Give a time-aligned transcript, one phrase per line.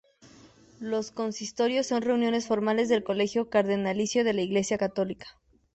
[0.79, 5.27] Los consistorios son reuniones formales del Colegio Cardenalicio de la Iglesia católica.